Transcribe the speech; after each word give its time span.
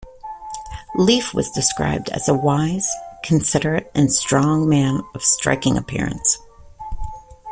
Leif 0.95 1.31
was 1.31 1.51
described 1.51 2.09
as 2.09 2.27
a 2.27 2.33
wise, 2.33 2.89
considerate, 3.23 3.91
and 3.93 4.11
strong 4.11 4.67
man 4.67 4.99
of 5.13 5.21
striking 5.21 5.77
appearance. 5.77 6.39